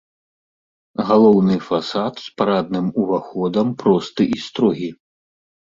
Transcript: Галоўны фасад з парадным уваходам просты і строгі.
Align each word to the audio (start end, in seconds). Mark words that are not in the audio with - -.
Галоўны 1.09 1.57
фасад 1.67 2.13
з 2.25 2.33
парадным 2.43 2.87
уваходам 3.05 3.67
просты 3.85 4.23
і 4.39 4.45
строгі. 4.49 4.91